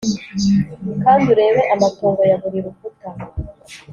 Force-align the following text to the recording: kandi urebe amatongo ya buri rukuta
kandi 1.03 1.25
urebe 1.33 1.61
amatongo 1.73 2.21
ya 2.29 2.35
buri 2.41 2.57
rukuta 2.65 3.09